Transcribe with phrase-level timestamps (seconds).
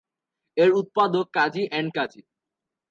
[0.57, 2.21] এর উৎপাদক কাজী এন্ড কাজী।